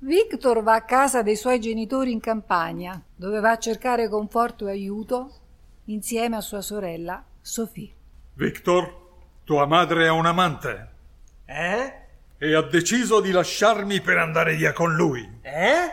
Victor 0.00 0.62
va 0.62 0.74
a 0.74 0.84
casa 0.84 1.22
dei 1.22 1.34
suoi 1.34 1.58
genitori 1.58 2.12
in 2.12 2.20
campagna, 2.20 3.02
dove 3.16 3.40
va 3.40 3.50
a 3.50 3.58
cercare 3.58 4.08
conforto 4.08 4.68
e 4.68 4.70
aiuto 4.70 5.32
insieme 5.86 6.36
a 6.36 6.40
sua 6.40 6.60
sorella 6.60 7.24
Sophie. 7.40 7.92
Victor, 8.34 9.06
tua 9.42 9.66
madre 9.66 10.06
ha 10.06 10.12
un 10.12 10.26
amante. 10.26 10.88
Eh? 11.44 11.94
E 12.38 12.54
ha 12.54 12.62
deciso 12.62 13.20
di 13.20 13.32
lasciarmi 13.32 14.00
per 14.00 14.18
andare 14.18 14.54
via 14.54 14.72
con 14.72 14.94
lui. 14.94 15.28
Eh? 15.42 15.92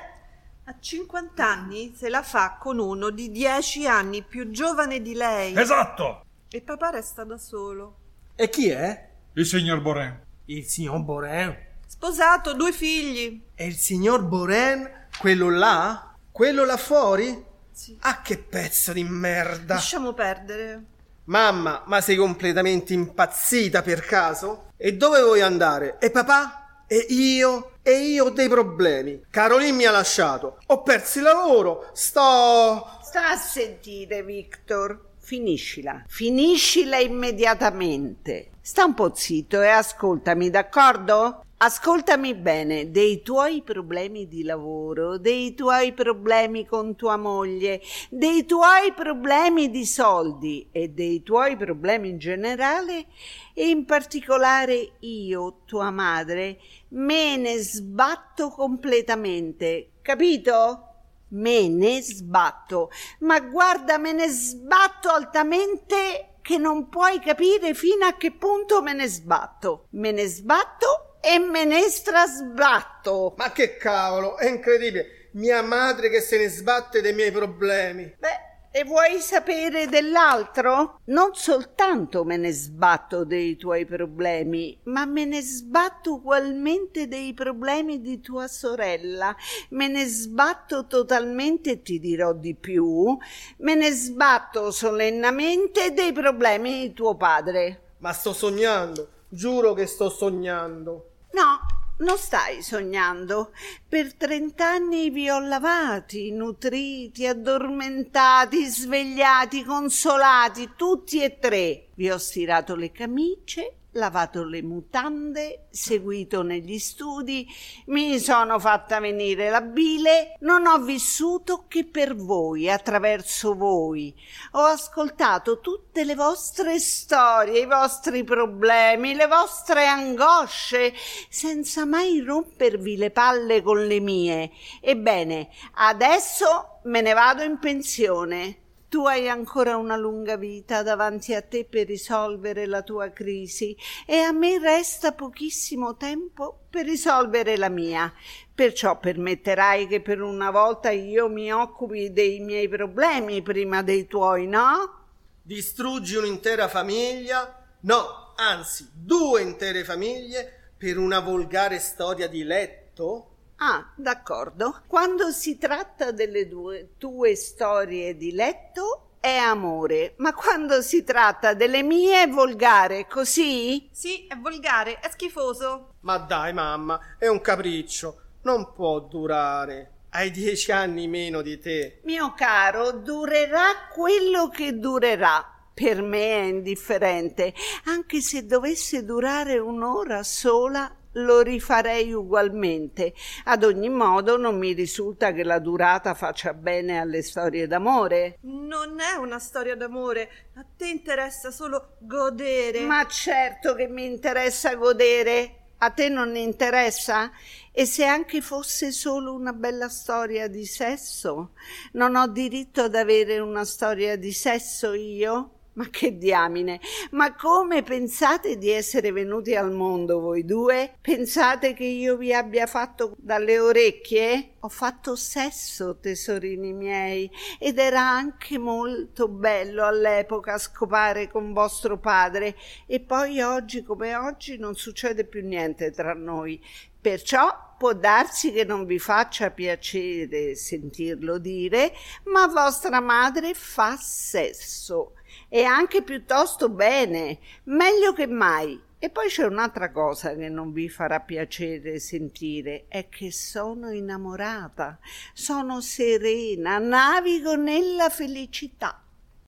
A 0.65 0.75
50 0.79 1.43
anni 1.43 1.91
se 1.95 2.07
la 2.07 2.21
fa 2.21 2.57
con 2.59 2.77
uno 2.77 3.09
di 3.09 3.31
10 3.31 3.87
anni 3.87 4.21
più 4.21 4.51
giovane 4.51 5.01
di 5.01 5.15
lei. 5.15 5.57
Esatto! 5.57 6.25
E 6.47 6.61
papà 6.61 6.91
resta 6.91 7.23
da 7.23 7.39
solo. 7.39 7.97
E 8.35 8.49
chi 8.49 8.69
è? 8.69 9.09
Il 9.33 9.45
signor 9.47 9.81
Boren. 9.81 10.21
Il 10.45 10.63
signor 10.65 11.01
Boren? 11.01 11.57
Sposato, 11.85 12.53
due 12.53 12.71
figli. 12.71 13.41
E 13.55 13.65
il 13.65 13.75
signor 13.75 14.23
Boren, 14.23 15.07
quello 15.19 15.49
là? 15.49 16.13
Quello 16.31 16.65
là 16.65 16.77
fuori? 16.77 17.43
Sì. 17.71 17.97
Ah, 18.01 18.21
che 18.21 18.37
pezzo 18.37 18.93
di 18.93 19.03
merda! 19.03 19.75
Lasciamo 19.75 20.13
perdere. 20.13 20.83
Mamma, 21.25 21.83
ma 21.85 22.01
sei 22.01 22.15
completamente 22.15 22.93
impazzita 22.93 23.81
per 23.81 24.01
caso? 24.01 24.69
E 24.77 24.93
dove 24.93 25.21
vuoi 25.21 25.41
andare? 25.41 25.97
E 25.99 26.11
papà? 26.11 26.83
E 26.87 27.05
io? 27.09 27.71
E 27.81 27.91
io 27.91 28.25
ho 28.25 28.29
dei 28.29 28.47
problemi. 28.47 29.21
Caroline 29.29 29.71
mi 29.71 29.85
ha 29.85 29.91
lasciato. 29.91 30.57
Ho 30.67 30.83
perso 30.83 31.17
il 31.19 31.23
lavoro. 31.23 31.89
Sto. 31.93 32.99
Sta 33.01 33.29
a 33.29 33.37
sentire, 33.37 34.23
Victor. 34.23 35.13
Finiscila. 35.17 36.03
Finiscila 36.07 36.97
immediatamente. 36.99 38.51
Sta 38.61 38.85
un 38.85 38.93
po' 38.93 39.13
zitto 39.15 39.61
e 39.61 39.67
ascoltami, 39.67 40.49
d'accordo? 40.49 41.44
Ascoltami 41.57 42.35
bene, 42.35 42.91
dei 42.91 43.21
tuoi 43.21 43.61
problemi 43.61 44.27
di 44.27 44.43
lavoro, 44.43 45.17
dei 45.17 45.53
tuoi 45.53 45.93
problemi 45.93 46.65
con 46.65 46.97
tua 46.97 47.15
moglie, 47.15 47.81
dei 48.09 48.45
tuoi 48.45 48.91
problemi 48.93 49.71
di 49.71 49.85
soldi 49.85 50.67
e 50.73 50.89
dei 50.89 51.23
tuoi 51.23 51.55
problemi 51.55 52.09
in 52.09 52.17
generale 52.17 53.05
e 53.53 53.69
in 53.69 53.85
particolare 53.85 54.95
io, 54.99 55.61
tua 55.63 55.91
madre, 55.91 56.59
me 56.89 57.37
ne 57.37 57.57
sbatto 57.59 58.49
completamente, 58.49 59.91
capito? 60.01 60.87
Me 61.29 61.69
ne 61.69 62.01
sbatto, 62.01 62.91
ma 63.19 63.39
guarda, 63.39 63.97
me 63.97 64.11
ne 64.11 64.27
sbatto 64.27 65.07
altamente 65.07 66.35
che 66.41 66.57
non 66.57 66.89
puoi 66.89 67.19
capire 67.19 67.73
fino 67.73 68.05
a 68.05 68.13
che 68.13 68.31
punto 68.31 68.83
me 68.83 68.93
ne 68.93 69.07
sbatto. 69.07 69.87
Me 69.91 70.11
ne 70.11 70.27
sbatto 70.27 70.94
e 71.25 71.39
me 71.39 71.65
ne 71.65 71.89
strasbatto. 71.89 73.33
Ma 73.37 73.51
che 73.51 73.77
cavolo, 73.77 74.37
è 74.37 74.47
incredibile. 74.47 75.29
Mia 75.31 75.63
madre 75.63 76.09
che 76.09 76.21
se 76.21 76.37
ne 76.37 76.47
sbatte 76.47 77.01
dei 77.01 77.13
miei 77.13 77.31
problemi. 77.31 78.15
Beh, 78.17 78.45
e 78.77 78.83
vuoi 78.83 79.21
sapere 79.21 79.87
dell'altro? 79.87 80.99
Non 81.05 81.33
soltanto 81.33 82.25
me 82.25 82.35
ne 82.35 82.51
sbatto 82.51 83.23
dei 83.23 83.55
tuoi 83.55 83.85
problemi, 83.85 84.77
ma 84.83 85.05
me 85.05 85.23
ne 85.23 85.41
sbatto 85.41 86.15
ugualmente 86.15 87.07
dei 87.07 87.33
problemi 87.33 88.01
di 88.01 88.19
tua 88.19 88.47
sorella. 88.47 89.33
Me 89.69 89.87
ne 89.87 90.05
sbatto 90.05 90.87
totalmente 90.87 91.81
ti 91.81 91.99
dirò 91.99 92.33
di 92.33 92.53
più. 92.53 93.17
Me 93.59 93.75
ne 93.75 93.91
sbatto 93.91 94.71
solennamente 94.71 95.93
dei 95.93 96.11
problemi 96.11 96.81
di 96.81 96.93
tuo 96.93 97.15
padre. 97.15 97.93
Ma 97.99 98.11
sto 98.11 98.33
sognando, 98.33 99.07
giuro 99.29 99.71
che 99.71 99.85
sto 99.85 100.09
sognando. 100.09 101.11
No, 101.35 101.59
non 101.97 102.17
stai 102.17 102.63
sognando. 102.63 103.51
Per 103.89 104.13
trent'anni 104.13 105.09
vi 105.09 105.29
ho 105.29 105.41
lavati, 105.41 106.31
nutriti, 106.31 107.27
addormentati, 107.27 108.65
svegliati, 108.65 109.65
consolati, 109.65 110.71
tutti 110.77 111.21
e 111.21 111.37
tre. 111.37 111.87
Vi 111.95 112.09
ho 112.09 112.17
stirato 112.17 112.75
le 112.75 112.89
camicie, 112.93 113.73
lavato 113.95 114.43
le 114.43 114.61
mutande, 114.61 115.67
seguito 115.69 116.43
negli 116.43 116.79
studi, 116.79 117.47
mi 117.87 118.19
sono 118.19 118.59
fatta 118.59 118.99
venire 118.99 119.49
la 119.49 119.61
bile, 119.61 120.35
non 120.39 120.65
ho 120.65 120.79
vissuto 120.79 121.65
che 121.67 121.85
per 121.85 122.15
voi, 122.15 122.69
attraverso 122.69 123.55
voi. 123.55 124.13
Ho 124.53 124.63
ascoltato 124.63 125.59
tutte 125.59 126.03
le 126.03 126.15
vostre 126.15 126.79
storie, 126.79 127.61
i 127.61 127.65
vostri 127.65 128.23
problemi, 128.23 129.15
le 129.15 129.27
vostre 129.27 129.87
angosce, 129.87 130.93
senza 131.29 131.85
mai 131.85 132.19
rompervi 132.19 132.97
le 132.97 133.11
palle 133.11 133.61
con 133.61 133.85
le 133.85 133.99
mie. 134.01 134.51
Ebbene, 134.81 135.49
adesso 135.75 136.79
me 136.83 137.01
ne 137.01 137.13
vado 137.13 137.43
in 137.43 137.59
pensione. 137.59 138.64
Tu 138.95 139.05
hai 139.05 139.27
ancora 139.27 139.75
una 139.75 139.97
lunga 139.97 140.37
vita 140.37 140.81
davanti 140.81 141.33
a 141.33 141.41
te 141.41 141.65
per 141.65 141.85
risolvere 141.85 142.65
la 142.65 142.81
tua 142.81 143.11
crisi 143.11 143.75
e 144.05 144.19
a 144.19 144.31
me 144.31 144.57
resta 144.57 145.11
pochissimo 145.11 145.97
tempo 145.97 146.67
per 146.69 146.85
risolvere 146.85 147.57
la 147.57 147.67
mia. 147.67 148.13
Perciò 148.53 148.97
permetterai 148.97 149.87
che 149.87 149.99
per 149.99 150.21
una 150.21 150.49
volta 150.49 150.91
io 150.91 151.27
mi 151.27 151.51
occupi 151.51 152.13
dei 152.13 152.39
miei 152.39 152.69
problemi 152.69 153.41
prima 153.41 153.81
dei 153.81 154.07
tuoi, 154.07 154.47
no? 154.47 155.07
Distruggi 155.41 156.15
un'intera 156.15 156.69
famiglia? 156.69 157.67
No, 157.81 158.33
anzi, 158.37 158.89
due 158.93 159.41
intere 159.41 159.83
famiglie 159.83 160.71
per 160.77 160.97
una 160.97 161.19
volgare 161.19 161.79
storia 161.79 162.29
di 162.29 162.45
letto? 162.45 163.34
Ah, 163.57 163.91
d'accordo. 163.95 164.81
Quando 164.85 165.31
si 165.31 165.57
tratta 165.57 166.11
delle 166.11 166.47
due 166.47 166.95
tue 166.97 167.35
storie 167.35 168.17
di 168.17 168.33
letto 168.33 169.11
è 169.19 169.37
amore, 169.37 170.13
ma 170.17 170.33
quando 170.33 170.81
si 170.81 171.03
tratta 171.03 171.53
delle 171.53 171.81
mie 171.81 172.23
è 172.23 172.29
volgare, 172.29 173.07
così? 173.07 173.89
Sì, 173.91 174.27
è 174.27 174.35
volgare, 174.35 174.99
è 174.99 175.09
schifoso. 175.09 175.93
Ma 176.01 176.17
dai, 176.17 176.53
mamma, 176.53 176.99
è 177.17 177.27
un 177.27 177.41
capriccio. 177.41 178.21
Non 178.43 178.73
può 178.73 178.99
durare. 178.99 179.91
Hai 180.09 180.29
dieci 180.31 180.71
anni 180.71 181.07
meno 181.07 181.41
di 181.41 181.57
te. 181.59 182.01
Mio 182.03 182.33
caro, 182.35 182.91
durerà 182.91 183.87
quello 183.91 184.49
che 184.49 184.77
durerà. 184.77 185.43
Per 185.73 186.01
me 186.01 186.39
è 186.39 186.43
indifferente, 186.43 187.53
anche 187.85 188.21
se 188.21 188.45
dovesse 188.45 189.03
durare 189.03 189.57
un'ora 189.57 190.23
sola 190.23 190.89
lo 191.15 191.41
rifarei 191.41 192.11
ugualmente. 192.13 193.13
Ad 193.45 193.63
ogni 193.63 193.89
modo 193.89 194.37
non 194.37 194.57
mi 194.57 194.73
risulta 194.73 195.31
che 195.31 195.43
la 195.43 195.59
durata 195.59 196.13
faccia 196.13 196.53
bene 196.53 196.99
alle 196.99 197.21
storie 197.21 197.67
d'amore. 197.67 198.37
Non 198.41 198.99
è 198.99 199.15
una 199.17 199.39
storia 199.39 199.75
d'amore, 199.75 200.29
a 200.55 200.65
te 200.75 200.87
interessa 200.87 201.51
solo 201.51 201.97
godere. 201.99 202.81
Ma 202.81 203.05
certo 203.07 203.75
che 203.75 203.87
mi 203.87 204.05
interessa 204.05 204.75
godere. 204.75 205.59
A 205.77 205.89
te 205.89 206.07
non 206.07 206.35
interessa? 206.35 207.31
E 207.71 207.85
se 207.85 208.05
anche 208.05 208.39
fosse 208.41 208.91
solo 208.91 209.33
una 209.33 209.51
bella 209.51 209.89
storia 209.89 210.47
di 210.47 210.65
sesso? 210.65 211.51
Non 211.91 212.15
ho 212.15 212.27
diritto 212.27 212.83
ad 212.83 212.95
avere 212.95 213.39
una 213.39 213.65
storia 213.65 214.15
di 214.15 214.31
sesso 214.31 214.93
io? 214.93 215.54
Ma 215.75 215.89
che 215.89 216.17
diamine! 216.17 216.79
Ma 217.11 217.35
come 217.35 217.83
pensate 217.83 218.57
di 218.57 218.69
essere 218.69 219.11
venuti 219.11 219.55
al 219.55 219.73
mondo 219.73 220.21
voi 220.21 220.45
due? 220.45 220.95
Pensate 221.01 221.73
che 221.73 221.83
io 221.83 222.15
vi 222.15 222.33
abbia 222.33 222.65
fatto 222.65 223.15
dalle 223.17 223.59
orecchie? 223.59 224.53
Ho 224.61 224.69
fatto 224.69 225.17
sesso, 225.17 225.97
tesorini 225.99 226.71
miei, 226.71 227.29
ed 227.59 227.77
era 227.77 227.99
anche 227.99 228.57
molto 228.57 229.27
bello 229.27 229.85
all'epoca 229.85 230.57
scopare 230.57 231.29
con 231.29 231.51
vostro 231.51 231.97
padre. 231.97 232.55
E 232.87 233.01
poi 233.01 233.41
oggi 233.41 233.83
come 233.83 234.15
oggi 234.15 234.57
non 234.57 234.75
succede 234.75 235.25
più 235.25 235.45
niente 235.45 235.91
tra 235.91 236.13
noi. 236.13 236.63
Perciò 237.01 237.75
può 237.77 237.91
darsi 237.91 238.53
che 238.53 238.63
non 238.63 238.85
vi 238.85 238.97
faccia 238.97 239.51
piacere 239.51 240.55
sentirlo 240.55 241.37
dire, 241.37 241.91
ma 242.23 242.47
vostra 242.47 243.01
madre 243.01 243.53
fa 243.53 243.97
sesso 243.97 245.15
e 245.49 245.63
anche 245.63 246.01
piuttosto 246.01 246.69
bene, 246.69 247.39
meglio 247.63 248.13
che 248.13 248.27
mai. 248.27 248.81
E 248.97 249.09
poi 249.09 249.27
c'è 249.27 249.45
un'altra 249.45 249.91
cosa 249.91 250.35
che 250.35 250.49
non 250.49 250.71
vi 250.71 250.89
farà 250.89 251.19
piacere 251.19 251.99
sentire, 251.99 252.85
è 252.87 253.07
che 253.07 253.31
sono 253.31 253.91
innamorata, 253.91 254.97
sono 255.33 255.79
serena, 255.81 256.79
navigo 256.79 257.55
nella 257.55 258.09
felicità. 258.09 259.04